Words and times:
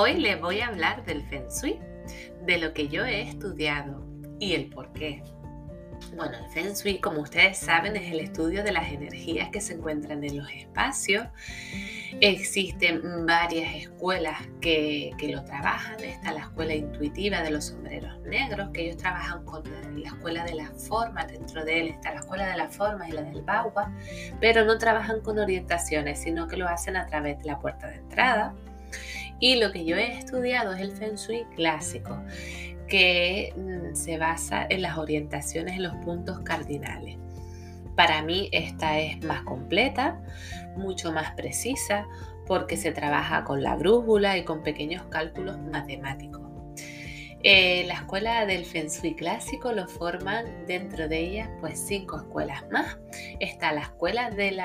Hoy 0.00 0.14
les 0.14 0.40
voy 0.40 0.60
a 0.60 0.68
hablar 0.68 1.04
del 1.04 1.24
Feng 1.24 1.48
Shui, 1.48 1.80
de 2.46 2.58
lo 2.58 2.72
que 2.72 2.86
yo 2.86 3.04
he 3.04 3.22
estudiado 3.22 4.06
y 4.38 4.52
el 4.52 4.70
por 4.70 4.92
qué. 4.92 5.24
Bueno, 6.14 6.38
el 6.38 6.48
Feng 6.52 6.72
Shui, 6.72 7.00
como 7.00 7.22
ustedes 7.22 7.58
saben, 7.58 7.96
es 7.96 8.12
el 8.12 8.20
estudio 8.20 8.62
de 8.62 8.70
las 8.70 8.92
energías 8.92 9.48
que 9.48 9.60
se 9.60 9.74
encuentran 9.74 10.22
en 10.22 10.36
los 10.38 10.48
espacios. 10.52 11.26
Existen 12.20 13.26
varias 13.26 13.74
escuelas 13.74 14.38
que, 14.60 15.10
lo 15.20 15.42
trabajan. 15.42 15.98
Está 15.98 16.30
la 16.30 16.42
escuela 16.42 16.76
intuitiva 16.76 17.42
de 17.42 17.50
los 17.50 17.64
sombreros 17.64 18.20
negros, 18.20 18.70
que 18.72 18.84
ellos 18.84 18.98
trabajan 18.98 19.44
con 19.44 19.64
la 20.00 20.06
escuela 20.06 20.44
de 20.44 20.54
las 20.54 20.86
formas. 20.86 21.26
Dentro 21.26 21.64
de 21.64 21.80
él 21.80 21.88
está 21.88 22.14
la 22.14 22.20
escuela 22.20 22.46
de 22.46 22.56
las 22.56 22.76
formas 22.76 23.08
y 23.08 23.12
la 23.14 23.22
del 23.22 23.42
Bagua, 23.42 23.92
pero 24.40 24.64
no 24.64 24.78
trabajan 24.78 25.22
con 25.22 25.40
orientaciones, 25.40 26.20
sino 26.20 26.46
que 26.46 26.56
lo 26.56 26.68
hacen 26.68 26.96
a 26.96 27.04
través 27.06 27.40
de 27.40 27.46
la 27.46 27.58
puerta 27.58 27.88
de 27.88 27.96
entrada. 27.96 28.54
Y 29.40 29.56
lo 29.56 29.70
que 29.72 29.84
yo 29.84 29.96
he 29.96 30.18
estudiado 30.18 30.72
es 30.72 30.80
el 30.80 30.92
Feng 30.92 31.14
Shui 31.14 31.44
clásico 31.54 32.20
que 32.88 33.52
mm, 33.56 33.94
se 33.94 34.18
basa 34.18 34.66
en 34.68 34.82
las 34.82 34.98
orientaciones 34.98 35.74
en 35.76 35.84
los 35.84 35.94
puntos 35.96 36.40
cardinales. 36.40 37.16
Para 37.94 38.22
mí 38.22 38.48
esta 38.52 38.98
es 38.98 39.22
más 39.24 39.42
completa, 39.42 40.20
mucho 40.76 41.12
más 41.12 41.32
precisa, 41.32 42.06
porque 42.46 42.76
se 42.76 42.92
trabaja 42.92 43.44
con 43.44 43.62
la 43.62 43.76
brújula 43.76 44.38
y 44.38 44.44
con 44.44 44.62
pequeños 44.62 45.02
cálculos 45.10 45.58
matemáticos. 45.58 46.47
Eh, 47.44 47.84
la 47.86 47.94
escuela 47.94 48.46
del 48.46 48.64
Feng 48.64 48.88
clásico 49.16 49.70
lo 49.70 49.86
forman 49.86 50.66
dentro 50.66 51.06
de 51.06 51.20
ella 51.20 51.50
pues 51.60 51.78
cinco 51.78 52.16
escuelas 52.16 52.64
más. 52.70 52.98
Está 53.38 53.72
la 53.72 53.82
escuela 53.82 54.30
de, 54.30 54.60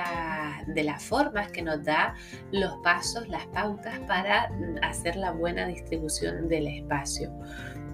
de 0.67 0.83
las 0.83 1.03
formas 1.03 1.51
que 1.51 1.61
nos 1.61 1.83
da 1.83 2.15
los 2.51 2.73
pasos, 2.83 3.27
las 3.27 3.45
pautas 3.47 3.99
para 4.07 4.49
hacer 4.81 5.15
la 5.15 5.31
buena 5.31 5.67
distribución 5.67 6.47
del 6.47 6.67
espacio. 6.67 7.31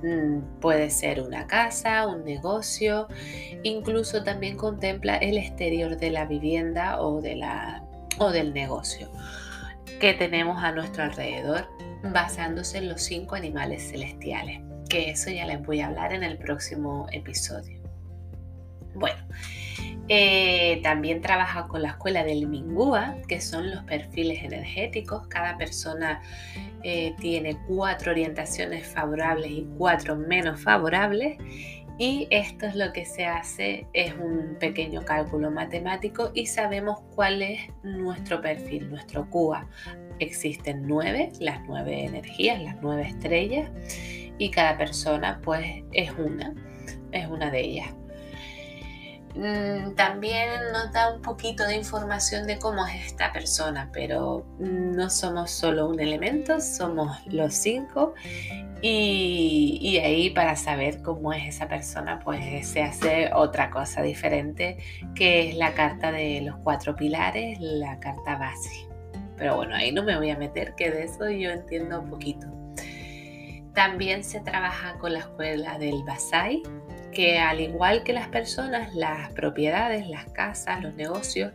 Mm, 0.02 0.60
puede 0.62 0.90
ser 0.90 1.22
una 1.22 1.46
casa, 1.46 2.08
un 2.08 2.24
negocio, 2.24 3.08
incluso 3.64 4.24
también 4.24 4.56
contempla 4.56 5.18
el 5.18 5.38
exterior 5.38 5.98
de 5.98 6.10
la 6.10 6.26
vivienda 6.26 7.02
o, 7.02 7.22
de 7.22 7.36
la, 7.36 7.84
o 8.18 8.32
del 8.32 8.54
negocio 8.54 9.12
que 10.00 10.14
tenemos 10.14 10.64
a 10.64 10.72
nuestro 10.72 11.04
alrededor 11.04 11.68
basándose 12.04 12.78
en 12.78 12.88
los 12.88 13.02
cinco 13.02 13.36
animales 13.36 13.90
celestiales, 13.92 14.62
que 14.90 15.12
eso 15.12 15.30
ya 15.30 15.46
les 15.46 15.62
voy 15.66 15.82
a 15.82 15.88
hablar 15.88 16.14
en 16.14 16.24
el 16.24 16.38
próximo 16.38 17.08
episodio. 17.12 17.80
Bueno, 18.96 19.20
eh, 20.10 20.82
también 20.82 21.22
trabaja 21.22 21.68
con 21.68 21.84
la 21.84 21.90
escuela 21.90 22.24
del 22.24 22.48
Mingúa, 22.48 23.16
que 23.28 23.40
son 23.40 23.70
los 23.70 23.84
perfiles 23.84 24.44
energéticos. 24.44 25.28
Cada 25.28 25.56
persona 25.58 26.22
eh, 26.84 27.14
tiene 27.20 27.58
cuatro 27.68 28.12
orientaciones 28.12 28.88
favorables 28.88 29.52
y 29.52 29.68
cuatro 29.78 30.16
menos 30.16 30.60
favorables. 30.60 31.38
Y 32.00 32.28
esto 32.32 32.66
es 32.66 32.76
lo 32.76 32.92
que 32.94 33.06
se 33.06 33.26
hace, 33.26 33.86
es 33.94 34.14
un 34.16 34.56
pequeño 34.58 35.04
cálculo 35.04 35.52
matemático 35.52 36.32
y 36.34 36.48
sabemos 36.48 37.02
cuál 37.14 37.42
es 37.42 37.60
nuestro 37.84 38.42
perfil, 38.42 38.90
nuestro 38.90 39.30
QA. 39.30 39.68
Existen 40.20 40.88
nueve, 40.88 41.32
las 41.40 41.62
nueve 41.68 42.06
energías, 42.06 42.62
las 42.62 42.78
nueve 42.82 43.08
estrellas, 43.08 43.70
y 44.38 44.52
cada 44.52 44.78
persona 44.78 45.40
pues 45.44 45.84
es 45.92 46.12
una, 46.18 46.54
es 47.12 47.28
una 47.28 47.52
de 47.52 47.62
ellas. 47.62 47.94
Mm, 49.36 49.94
también 49.94 50.50
nos 50.74 50.92
da 50.92 51.14
un 51.14 51.22
poquito 51.22 51.66
de 51.66 51.76
información 51.76 52.48
de 52.48 52.58
cómo 52.58 52.86
es 52.88 53.06
esta 53.06 53.32
persona, 53.32 53.90
pero 53.94 54.46
no 54.58 55.10
somos 55.10 55.52
solo 55.52 55.88
un 55.88 56.00
elemento, 56.00 56.60
somos 56.60 57.26
los 57.28 57.54
cinco 57.54 58.16
y, 58.82 59.98
ahí 60.04 60.32
para 60.32 60.56
saber 60.56 61.02
cómo 61.02 61.32
es 61.34 61.56
esa 61.56 61.68
persona 61.68 62.20
pues 62.20 62.68
se 62.68 62.82
hace 62.82 63.30
otra 63.34 63.70
cosa 63.70 64.02
diferente 64.02 64.78
que 65.16 65.50
es 65.50 65.56
la 65.56 65.74
carta 65.74 66.12
de 66.12 66.42
los 66.42 66.56
cuatro 66.58 66.96
pilares, 66.96 67.60
la 67.60 68.00
carta 68.00 68.36
base. 68.36 68.89
Pero 69.40 69.56
bueno, 69.56 69.76
ahí 69.76 69.92
no 69.92 70.04
me 70.04 70.18
voy 70.18 70.30
a 70.30 70.38
meter, 70.38 70.76
que 70.76 70.92
de 70.92 71.06
eso 71.06 71.30
yo 71.30 71.50
entiendo 71.50 72.02
un 72.02 72.10
poquito. 72.10 72.48
También 73.74 74.24
se 74.24 74.42
trabaja 74.42 74.98
con 75.00 75.14
la 75.14 75.20
escuela 75.20 75.80
del 75.80 76.04
Basai, 76.06 76.62
que 77.14 77.40
al 77.40 77.62
igual 77.62 78.04
que 78.04 78.14
las 78.14 78.28
personas, 78.28 78.94
las 78.94 79.32
propiedades, 79.32 80.08
las 80.08 80.26
casas, 80.32 80.82
los 80.84 80.94
negocios, 80.96 81.54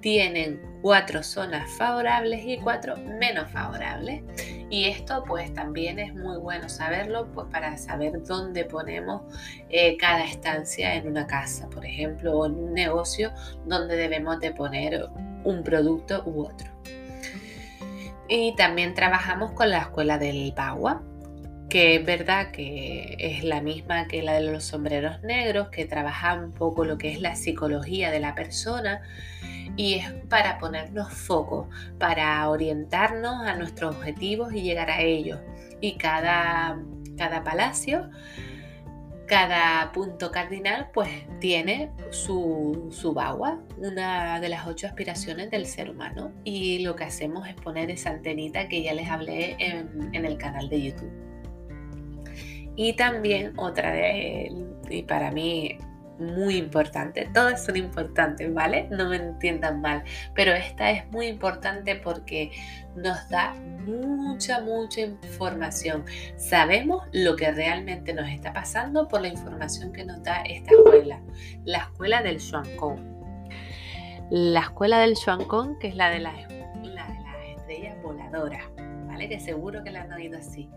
tienen 0.00 0.60
cuatro 0.82 1.22
zonas 1.22 1.70
favorables 1.72 2.44
y 2.44 2.58
cuatro 2.58 2.96
menos 2.96 3.50
favorables. 3.50 4.22
Y 4.70 4.84
esto 4.84 5.24
pues 5.26 5.52
también 5.54 5.98
es 5.98 6.14
muy 6.14 6.36
bueno 6.38 6.68
saberlo 6.68 7.26
pues, 7.32 7.46
para 7.50 7.76
saber 7.76 8.22
dónde 8.24 8.64
ponemos 8.64 9.22
eh, 9.68 9.96
cada 9.96 10.24
estancia 10.24 10.94
en 10.94 11.08
una 11.08 11.26
casa, 11.26 11.68
por 11.70 11.84
ejemplo, 11.84 12.38
o 12.38 12.46
en 12.46 12.54
un 12.54 12.74
negocio 12.74 13.32
donde 13.66 13.96
debemos 13.96 14.40
de 14.40 14.52
poner 14.52 15.08
un 15.44 15.62
producto 15.62 16.22
u 16.26 16.46
otro. 16.46 16.70
Y 18.28 18.54
también 18.56 18.94
trabajamos 18.94 19.52
con 19.52 19.70
la 19.70 19.78
escuela 19.78 20.18
del 20.18 20.52
Bagua, 20.56 21.02
que 21.68 21.96
es 21.96 22.06
verdad 22.06 22.50
que 22.52 23.16
es 23.18 23.44
la 23.44 23.60
misma 23.60 24.06
que 24.06 24.22
la 24.22 24.34
de 24.34 24.50
los 24.50 24.64
sombreros 24.64 25.22
negros, 25.22 25.68
que 25.68 25.84
trabaja 25.84 26.34
un 26.34 26.52
poco 26.52 26.84
lo 26.84 26.98
que 26.98 27.12
es 27.12 27.20
la 27.20 27.36
psicología 27.36 28.10
de 28.10 28.20
la 28.20 28.34
persona 28.34 29.02
y 29.76 29.94
es 29.94 30.10
para 30.28 30.58
ponernos 30.58 31.12
foco, 31.12 31.68
para 31.98 32.48
orientarnos 32.48 33.46
a 33.46 33.56
nuestros 33.56 33.96
objetivos 33.96 34.52
y 34.52 34.62
llegar 34.62 34.90
a 34.90 35.00
ellos. 35.00 35.40
Y 35.80 35.96
cada, 35.96 36.78
cada 37.18 37.42
palacio, 37.42 38.08
cada 39.26 39.90
punto 39.92 40.30
cardinal, 40.30 40.90
pues 40.92 41.08
tiene 41.40 41.90
su, 42.10 42.88
su 42.90 43.12
bagua, 43.12 43.60
una 43.78 44.40
de 44.40 44.48
las 44.48 44.66
ocho 44.66 44.86
aspiraciones 44.86 45.50
del 45.50 45.66
ser 45.66 45.90
humano. 45.90 46.32
Y 46.44 46.80
lo 46.80 46.94
que 46.96 47.04
hacemos 47.04 47.48
es 47.48 47.54
poner 47.54 47.90
esa 47.90 48.10
antenita 48.10 48.68
que 48.68 48.82
ya 48.82 48.94
les 48.94 49.08
hablé 49.08 49.56
en 49.58 50.24
el 50.24 50.36
canal 50.36 50.68
de 50.68 50.82
YouTube. 50.82 51.24
Y 52.76 52.94
también 52.94 53.52
otra 53.56 53.92
de, 53.92 54.52
y 54.90 55.02
para 55.04 55.30
mí 55.30 55.78
muy 56.18 56.56
importante, 56.56 57.28
todas 57.32 57.64
son 57.64 57.76
importantes, 57.76 58.52
¿vale? 58.52 58.86
No 58.90 59.08
me 59.08 59.16
entiendan 59.16 59.80
mal, 59.80 60.04
pero 60.34 60.52
esta 60.52 60.90
es 60.90 61.10
muy 61.10 61.26
importante 61.26 61.96
porque 61.96 62.52
nos 62.96 63.28
da 63.28 63.54
mucha, 63.54 64.60
mucha 64.60 65.00
información. 65.00 66.04
Sabemos 66.36 67.02
lo 67.12 67.36
que 67.36 67.50
realmente 67.50 68.14
nos 68.14 68.28
está 68.28 68.52
pasando 68.52 69.08
por 69.08 69.22
la 69.22 69.28
información 69.28 69.92
que 69.92 70.04
nos 70.04 70.22
da 70.22 70.42
esta 70.42 70.70
escuela, 70.72 71.20
la 71.64 71.78
escuela 71.78 72.22
del 72.22 72.38
Kong. 72.76 73.00
La 74.30 74.60
escuela 74.60 75.00
del 75.00 75.14
Kong, 75.48 75.78
que 75.78 75.88
es 75.88 75.96
la 75.96 76.10
de 76.10 76.20
las, 76.20 76.34
estrellas 77.56 77.96
voladoras, 78.02 78.62
¿vale? 79.06 79.28
Que 79.28 79.40
seguro 79.40 79.82
que 79.82 79.90
la 79.90 80.02
han 80.02 80.12
oído 80.12 80.38
así. 80.38 80.68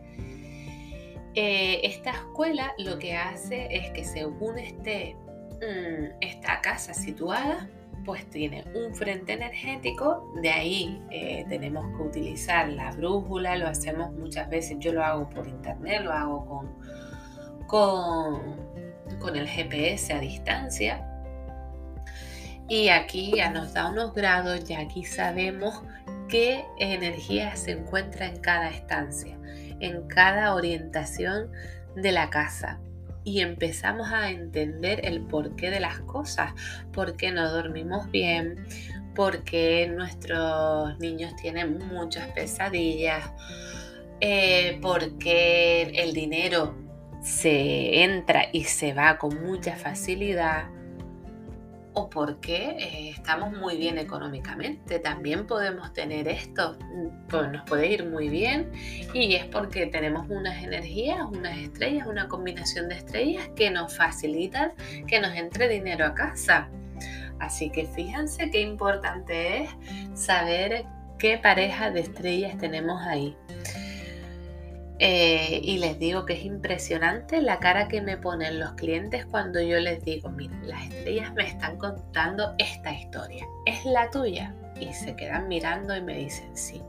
Eh, 1.36 1.81
esta 1.83 2.12
escuela 2.12 2.74
lo 2.80 2.98
que 2.98 3.16
hace 3.16 3.68
es 3.69 3.92
que 3.92 4.04
según 4.04 4.57
esté 4.57 5.16
esta 6.21 6.62
casa 6.62 6.94
situada 6.94 7.68
pues 8.07 8.25
tiene 8.30 8.63
un 8.74 8.95
frente 8.95 9.33
energético, 9.33 10.31
de 10.42 10.50
ahí 10.50 11.04
eh, 11.12 11.45
tenemos 11.50 11.86
que 11.98 12.04
utilizar 12.04 12.69
la 12.69 12.92
brújula, 12.92 13.57
lo 13.57 13.68
hacemos 13.68 14.13
muchas 14.13 14.50
veces, 14.50 14.77
yo 14.80 14.94
lo 14.94 15.04
hago 15.04 15.30
por 15.30 15.45
internet, 15.45 16.04
lo 16.06 16.13
hago 16.13 16.45
con, 16.45 17.68
con, 17.68 19.19
con 19.19 19.36
el 19.36 19.45
GPS 19.45 20.13
a 20.13 20.19
distancia. 20.19 21.06
Y 22.69 22.88
aquí 22.88 23.33
ya 23.36 23.51
nos 23.51 23.74
da 23.74 23.89
unos 23.89 24.13
grados, 24.13 24.63
ya 24.63 24.80
aquí 24.80 25.04
sabemos 25.04 25.83
qué 26.30 26.63
energía 26.80 27.57
se 27.57 27.71
encuentra 27.71 28.27
en 28.27 28.39
cada 28.39 28.69
estancia, 28.69 29.38
en 29.81 30.07
cada 30.07 30.56
orientación 30.56 31.51
de 31.94 32.13
la 32.13 32.30
casa 32.30 32.80
y 33.27 33.41
empezamos 33.41 34.09
a 34.13 34.29
entender 34.29 35.01
el 35.06 35.19
porqué 35.19 35.69
de 35.69 35.81
las 35.81 36.00
cosas, 36.00 36.53
por 36.94 37.18
qué 37.18 37.29
no 37.29 37.51
dormimos 37.51 38.09
bien, 38.09 38.65
por 39.15 39.44
qué 39.44 39.85
nuestros 39.94 40.97
niños 41.00 41.35
tienen 41.35 41.77
muchas 41.89 42.27
pesadillas, 42.27 43.29
eh, 44.21 44.79
por 44.81 45.18
qué 45.18 45.91
el 45.95 46.13
dinero 46.13 46.74
se 47.21 48.01
entra 48.03 48.45
y 48.53 48.63
se 48.63 48.94
va 48.94 49.18
con 49.18 49.44
mucha 49.44 49.75
facilidad 49.75 50.69
o 51.97 52.11
porque 52.11 52.75
eh, 52.77 53.09
estamos 53.09 53.51
muy 53.57 53.75
bien 53.75 53.97
económicamente. 53.97 54.99
También 54.99 55.47
podemos 55.47 55.94
tener 55.94 56.27
esto, 56.27 56.77
pues 57.27 57.51
nos 57.51 57.63
puede 57.63 57.88
ir 57.88 58.05
muy 58.05 58.29
bien 58.29 58.71
y 59.15 59.33
es 59.33 59.45
porque 59.45 59.88
tenemos 59.88 60.29
unas 60.29 60.63
energías, 60.63 61.19
unas 61.27 61.57
estrellas, 61.57 62.05
una 62.05 62.27
combinación 62.27 62.88
de 62.89 62.95
estrellas 62.97 63.49
que 63.55 63.71
nos 63.71 63.97
facilitan 63.97 64.73
que 65.07 65.19
nos 65.19 65.33
entre 65.33 65.67
dinero 65.69 66.05
a 66.05 66.13
casa. 66.13 66.69
Así 67.39 67.71
que 67.71 67.88
fíjense 67.88 68.51
qué 68.51 68.61
importante 68.61 69.63
es 69.63 69.69
saber 70.13 70.85
qué 71.17 71.39
pareja 71.39 71.89
de 71.89 72.01
estrellas 72.01 72.59
tenemos 72.59 73.01
ahí. 73.07 73.35
Eh, 74.99 75.59
y 75.61 75.77
les 75.77 75.99
digo 75.99 76.25
que 76.25 76.33
es 76.33 76.44
impresionante 76.44 77.41
la 77.41 77.59
cara 77.59 77.88
que 77.88 78.01
me 78.01 78.17
ponen 78.17 78.59
los 78.59 78.71
clientes 78.73 79.25
cuando 79.27 79.61
yo 79.61 79.79
les 79.79 80.03
digo, 80.03 80.29
miren, 80.29 80.67
las 80.67 80.88
estrellas 80.88 81.33
me 81.35 81.45
están 81.47 81.77
contando 81.77 82.55
esta 82.57 82.91
historia, 82.94 83.45
¿es 83.67 83.85
la 83.85 84.09
tuya? 84.09 84.55
Y 84.79 84.91
se 84.94 85.15
quedan 85.15 85.47
mirando 85.47 85.95
y 85.95 86.01
me 86.01 86.17
dicen 86.17 86.55
sí. 86.57 86.81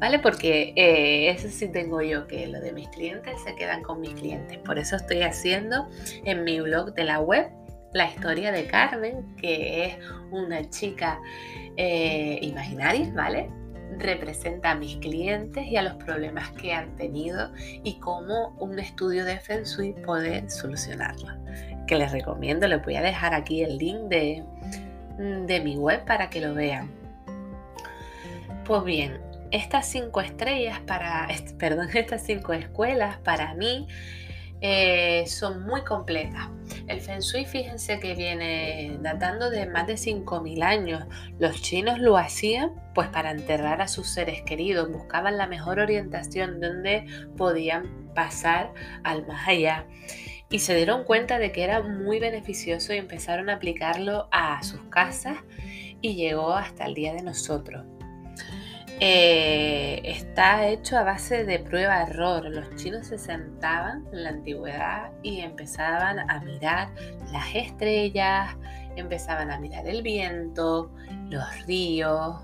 ¿Vale? 0.00 0.18
Porque 0.18 0.72
eh, 0.76 1.30
eso 1.30 1.48
sí 1.48 1.68
tengo 1.68 2.02
yo, 2.02 2.26
que 2.26 2.48
lo 2.48 2.60
de 2.60 2.72
mis 2.72 2.88
clientes 2.88 3.40
se 3.44 3.54
quedan 3.54 3.82
con 3.82 4.00
mis 4.00 4.12
clientes. 4.14 4.58
Por 4.58 4.78
eso 4.78 4.96
estoy 4.96 5.22
haciendo 5.22 5.88
en 6.24 6.42
mi 6.42 6.60
blog 6.60 6.94
de 6.94 7.04
la 7.04 7.20
web 7.20 7.48
la 7.92 8.08
historia 8.08 8.50
de 8.50 8.66
Carmen, 8.66 9.36
que 9.36 9.86
es 9.86 9.96
una 10.32 10.68
chica 10.68 11.20
eh, 11.76 12.38
imaginaria, 12.42 13.10
¿vale? 13.14 13.48
Representa 13.98 14.72
a 14.72 14.74
mis 14.74 14.96
clientes 14.96 15.66
y 15.66 15.76
a 15.76 15.82
los 15.82 15.94
problemas 15.94 16.50
que 16.52 16.72
han 16.72 16.94
tenido 16.96 17.50
y 17.56 17.98
cómo 17.98 18.56
un 18.58 18.78
estudio 18.78 19.24
de 19.24 19.38
Feng 19.38 19.64
Shui 19.64 19.92
puede 19.92 20.48
solucionarlo. 20.50 21.32
Que 21.86 21.96
les 21.96 22.12
recomiendo, 22.12 22.66
les 22.66 22.82
voy 22.84 22.96
a 22.96 23.02
dejar 23.02 23.34
aquí 23.34 23.62
el 23.62 23.78
link 23.78 24.08
de, 24.08 24.44
de 25.18 25.60
mi 25.60 25.76
web 25.76 26.04
para 26.04 26.30
que 26.30 26.40
lo 26.40 26.54
vean. 26.54 26.90
Pues 28.64 28.84
bien, 28.84 29.20
estas 29.50 29.86
cinco 29.86 30.20
estrellas 30.20 30.80
para, 30.80 31.28
perdón, 31.58 31.88
estas 31.94 32.22
cinco 32.22 32.52
escuelas 32.52 33.18
para 33.18 33.54
mí 33.54 33.86
eh, 34.66 35.26
son 35.26 35.66
muy 35.66 35.82
completas. 35.82 36.48
El 36.86 37.02
Feng 37.02 37.20
Shui, 37.20 37.44
fíjense 37.44 38.00
que 38.00 38.14
viene 38.14 38.96
datando 39.02 39.50
de 39.50 39.66
más 39.66 39.86
de 39.86 39.94
5.000 39.94 40.62
años. 40.62 41.04
Los 41.38 41.60
chinos 41.60 41.98
lo 41.98 42.16
hacían 42.16 42.72
pues 42.94 43.08
para 43.08 43.30
enterrar 43.30 43.82
a 43.82 43.88
sus 43.88 44.08
seres 44.08 44.40
queridos, 44.40 44.90
buscaban 44.90 45.36
la 45.36 45.46
mejor 45.46 45.80
orientación 45.80 46.60
donde 46.60 47.04
podían 47.36 48.10
pasar 48.14 48.72
al 49.02 49.26
más 49.26 49.46
allá. 49.46 49.86
Y 50.48 50.60
se 50.60 50.74
dieron 50.74 51.04
cuenta 51.04 51.38
de 51.38 51.52
que 51.52 51.62
era 51.62 51.82
muy 51.82 52.18
beneficioso 52.18 52.94
y 52.94 52.96
empezaron 52.96 53.50
a 53.50 53.56
aplicarlo 53.56 54.28
a 54.32 54.62
sus 54.62 54.80
casas 54.84 55.36
y 56.00 56.14
llegó 56.14 56.54
hasta 56.54 56.86
el 56.86 56.94
día 56.94 57.12
de 57.12 57.22
nosotros. 57.22 57.84
Eh, 59.00 60.00
está 60.04 60.68
hecho 60.68 60.96
a 60.96 61.02
base 61.02 61.44
de 61.44 61.58
prueba-error. 61.58 62.48
Los 62.50 62.76
chinos 62.76 63.08
se 63.08 63.18
sentaban 63.18 64.06
en 64.12 64.24
la 64.24 64.30
antigüedad 64.30 65.10
y 65.22 65.40
empezaban 65.40 66.30
a 66.30 66.40
mirar 66.40 66.90
las 67.32 67.54
estrellas, 67.54 68.56
empezaban 68.96 69.50
a 69.50 69.58
mirar 69.58 69.86
el 69.88 70.02
viento, 70.02 70.92
los 71.28 71.66
ríos, 71.66 72.36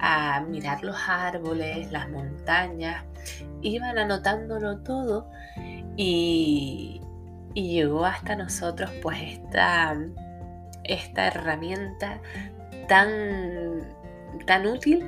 a 0.00 0.40
mirar 0.40 0.82
los 0.82 0.96
árboles, 1.08 1.90
las 1.92 2.08
montañas. 2.08 3.04
Iban 3.62 3.98
anotándolo 3.98 4.78
todo 4.78 5.30
y, 5.96 7.00
llegó 7.54 8.06
hasta 8.06 8.36
nosotros 8.36 8.90
pues 9.02 9.18
esta, 9.20 9.96
esta 10.84 11.26
herramienta 11.26 12.20
tan, 12.88 13.80
tan 14.46 14.66
útil 14.66 15.04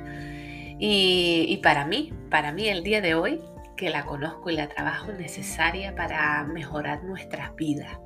y, 0.85 1.61
para 1.63 1.85
mí, 1.85 2.11
para 2.29 2.51
mí 2.51 2.67
el 2.67 2.83
día 2.83 2.99
de 2.99 3.15
hoy, 3.15 3.39
que 3.77 3.89
la 3.89 4.03
conozco 4.03 4.49
y 4.49 4.57
la 4.57 4.67
trabajo, 4.67 5.13
necesaria 5.13 5.95
para 5.95 6.43
mejorar 6.43 7.05
nuestras 7.05 7.55
vidas. 7.55 7.97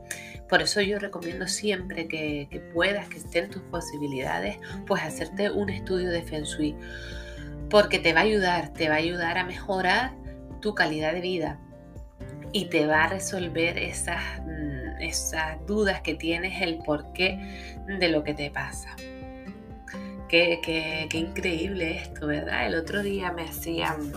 Por 0.47 0.61
eso 0.61 0.79
yo 0.81 0.99
recomiendo 0.99 1.47
siempre 1.47 2.07
que, 2.07 2.69
puedas, 2.75 3.09
que 3.09 3.17
estén 3.17 3.49
tus 3.49 3.63
posibilidades, 3.63 4.59
pues 4.85 5.01
hacerte 5.01 5.49
un 5.49 5.71
estudio 5.71 6.11
de 6.11 6.21
Feng 6.21 6.43
Shui. 6.43 6.75
Porque 7.67 7.97
te 7.97 8.13
va 8.13 8.19
a 8.19 8.23
ayudar, 8.23 8.71
te 8.73 8.89
va 8.89 8.95
a 8.95 8.99
ayudar 8.99 9.39
a 9.39 9.43
mejorar 9.43 10.13
tu 10.61 10.75
calidad 10.75 11.13
de 11.13 11.21
vida 11.21 11.59
y 12.51 12.65
te 12.65 12.85
va 12.85 13.05
a 13.05 13.07
resolver 13.07 13.79
esas, 13.79 14.21
mm, 14.45 15.01
esas 15.01 15.65
dudas 15.65 16.01
que 16.01 16.13
tienes, 16.13 16.61
el 16.61 16.77
porqué 16.85 17.75
de 17.87 18.07
lo 18.09 18.23
que 18.23 18.35
te 18.35 18.51
pasa. 18.51 18.95
Qué, 20.27 21.07
increíble 21.13 21.97
esto, 21.99 22.27
¿verdad? 22.27 22.67
El 22.67 22.75
otro 22.75 23.01
día 23.01 23.31
me 23.31 23.43
hacían, 23.43 24.11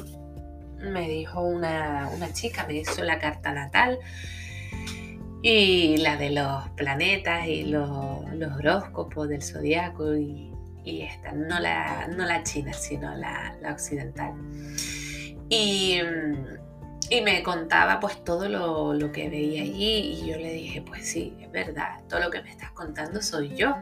me 0.78 1.08
dijo 1.08 1.40
una, 1.40 2.08
chica, 2.32 2.66
me 2.66 2.78
hizo 2.78 3.04
la 3.04 3.20
carta 3.20 3.52
natal 3.52 3.98
y 5.42 5.98
la 5.98 6.16
de 6.16 6.30
los 6.30 6.68
planetas 6.70 7.46
y 7.46 7.64
los, 7.64 7.88
horóscopos 7.88 9.28
del 9.28 9.42
zodiaco 9.42 10.16
y, 10.16 10.48
esta, 10.84 11.30
no 11.30 11.60
la, 11.60 12.08
no 12.08 12.24
la 12.24 12.42
china, 12.42 12.72
sino 12.72 13.14
la, 13.14 13.56
occidental. 13.70 14.34
Y, 15.48 16.00
me 17.24 17.42
contaba 17.42 17.98
pues 18.00 18.22
todo 18.24 18.48
lo, 18.48 18.94
lo, 18.94 19.12
que 19.12 19.28
veía 19.28 19.62
allí 19.62 20.20
y 20.22 20.26
yo 20.26 20.36
le 20.36 20.52
dije, 20.52 20.82
pues 20.82 21.08
sí, 21.08 21.36
es 21.40 21.50
verdad, 21.50 22.00
todo 22.08 22.20
lo 22.20 22.30
que 22.30 22.40
me 22.42 22.50
estás 22.50 22.70
contando 22.72 23.20
soy 23.20 23.54
yo. 23.56 23.76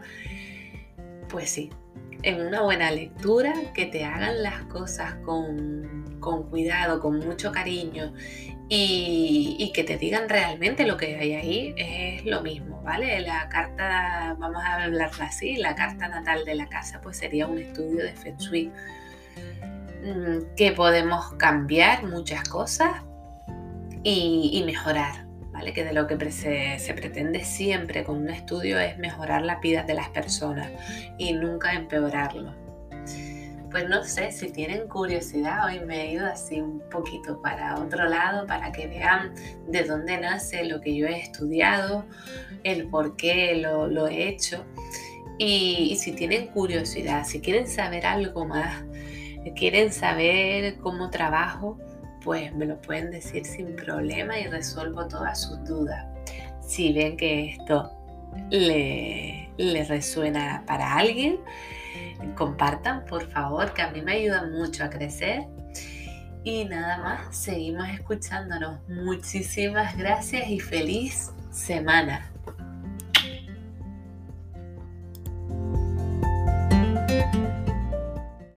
Pues 1.28 1.50
sí, 1.50 1.70
en 2.22 2.40
una 2.40 2.62
buena 2.62 2.90
lectura, 2.90 3.54
que 3.74 3.86
te 3.86 4.04
hagan 4.04 4.42
las 4.42 4.62
cosas 4.64 5.14
con, 5.24 6.18
cuidado, 6.50 7.00
con 7.00 7.18
mucho 7.20 7.52
cariño 7.52 8.12
y, 8.68 9.70
que 9.74 9.84
te 9.84 9.96
digan 9.96 10.28
realmente 10.28 10.86
lo 10.86 10.96
que 10.96 11.16
hay 11.16 11.34
ahí, 11.34 11.74
es 11.76 12.24
lo 12.24 12.42
mismo, 12.42 12.82
¿vale? 12.82 13.20
La 13.20 13.48
carta, 13.48 14.36
vamos 14.38 14.62
a 14.64 14.84
hablarla 14.84 15.26
así, 15.26 15.56
la 15.56 15.74
carta 15.74 16.08
natal 16.08 16.44
de 16.44 16.54
la 16.54 16.68
casa, 16.68 17.00
pues 17.00 17.16
sería 17.16 17.46
un 17.46 17.58
estudio 17.58 18.04
de 18.04 18.12
Feng 18.12 18.36
Shui 18.36 18.72
mm, 20.04 20.54
que 20.56 20.72
podemos 20.72 21.32
cambiar 21.34 22.04
muchas 22.04 22.48
cosas 22.48 23.02
y 24.02 24.62
mejorar, 24.64 25.27
que 25.74 25.84
de 25.84 25.92
lo 25.92 26.06
que 26.06 26.30
se, 26.30 26.94
pretende 26.94 27.44
siempre 27.44 28.04
con 28.04 28.18
un 28.18 28.30
estudio 28.30 28.78
es 28.78 28.98
mejorar 28.98 29.42
la 29.42 29.56
vida 29.56 29.82
de 29.82 29.94
las 29.94 30.08
personas 30.10 30.70
y 31.18 31.32
nunca 31.32 31.74
empeorarlo. 31.74 32.54
Pues 33.70 33.86
no 33.86 34.02
sé, 34.02 34.32
si 34.32 34.50
tienen 34.50 34.88
curiosidad, 34.88 35.66
hoy 35.66 35.80
me 35.80 36.02
he 36.02 36.12
ido 36.12 36.26
así 36.26 36.58
un 36.58 36.80
poquito 36.90 37.42
para 37.42 37.78
otro 37.78 38.08
lado 38.08 38.46
para 38.46 38.72
que 38.72 38.86
vean 38.86 39.34
de 39.68 39.84
dónde 39.84 40.16
nace 40.18 40.64
lo 40.64 40.80
que 40.80 40.96
yo 40.96 41.06
he 41.06 41.18
estudiado, 41.18 42.06
el 42.64 42.88
por 42.88 43.16
qué 43.16 43.56
lo, 43.56 44.08
he 44.08 44.28
hecho. 44.28 44.64
y 45.38 45.96
si 46.00 46.12
tienen 46.12 46.46
curiosidad, 46.46 47.24
si 47.24 47.40
quieren 47.40 47.68
saber 47.68 48.06
algo 48.06 48.46
más, 48.46 48.84
quieren 49.54 49.92
saber 49.92 50.78
cómo 50.78 51.10
trabajo, 51.10 51.78
pues 52.22 52.54
me 52.54 52.66
lo 52.66 52.80
pueden 52.80 53.10
decir 53.10 53.44
sin 53.44 53.76
problema 53.76 54.38
y 54.38 54.46
resuelvo 54.46 55.06
todas 55.06 55.42
sus 55.42 55.64
dudas. 55.64 56.04
Si 56.60 56.92
ven 56.92 57.16
que 57.16 57.50
esto 57.50 57.92
le, 58.50 59.84
resuena 59.88 60.62
para 60.66 60.94
alguien, 60.96 61.40
compartan 62.34 63.04
por 63.06 63.28
favor, 63.30 63.72
que 63.72 63.82
a 63.82 63.90
mí 63.90 64.02
me 64.02 64.12
ayuda 64.12 64.46
mucho 64.46 64.84
a 64.84 64.90
crecer. 64.90 65.46
Y 66.44 66.64
nada 66.64 66.98
más, 66.98 67.36
seguimos 67.36 67.88
escuchándonos. 67.88 68.80
Muchísimas 68.88 69.96
gracias 69.96 70.48
y 70.48 70.60
feliz 70.60 71.30
semana. 71.50 72.30